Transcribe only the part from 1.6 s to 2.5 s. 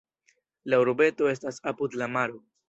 apud la maro.